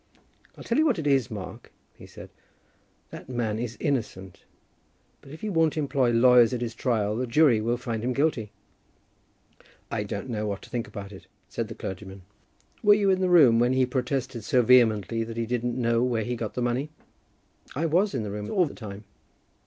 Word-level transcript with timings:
"I'll 0.57 0.63
tell 0.63 0.79
you 0.79 0.85
what 0.87 0.97
it 0.97 1.05
is, 1.05 1.29
Mark," 1.29 1.71
he 1.93 2.07
said, 2.07 2.31
"that 3.11 3.29
man 3.29 3.59
is 3.59 3.77
innocent; 3.79 4.45
but 5.21 5.31
if 5.31 5.41
he 5.41 5.49
won't 5.51 5.77
employ 5.77 6.09
lawyers 6.09 6.55
at 6.55 6.61
his 6.61 6.73
trial, 6.73 7.15
the 7.15 7.27
jury 7.27 7.61
will 7.61 7.77
find 7.77 8.03
him 8.03 8.11
guilty." 8.11 8.51
"I 9.91 10.01
don't 10.01 10.27
know 10.27 10.47
what 10.47 10.63
to 10.63 10.71
think 10.71 10.87
about 10.87 11.11
it," 11.11 11.27
said 11.49 11.67
the 11.67 11.75
clergyman. 11.75 12.23
"Were 12.81 12.95
you 12.95 13.11
in 13.11 13.21
the 13.21 13.29
room 13.29 13.59
when 13.59 13.73
he 13.73 13.85
protested 13.85 14.43
so 14.43 14.63
vehemently 14.63 15.23
that 15.23 15.37
he 15.37 15.45
didn't 15.45 15.79
know 15.79 16.01
where 16.01 16.23
he 16.23 16.35
got 16.35 16.55
the 16.55 16.63
money?" 16.63 16.89
"I 17.75 17.85
was 17.85 18.15
in 18.15 18.23
the 18.23 18.31
room 18.31 18.49
all 18.49 18.65
the 18.65 18.73
time." 18.73 19.03